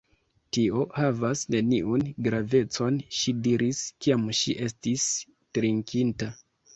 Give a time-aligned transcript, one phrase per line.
[0.55, 5.05] Tio havas neniun gravecon, ŝi diris, kiam ŝi estis
[5.59, 6.31] trinkinta.